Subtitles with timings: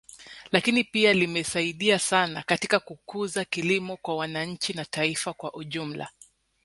[0.51, 6.09] Lakini pia limesaidia sana katika kukuza kilimo kwa wananchi na taifa kwa ujumla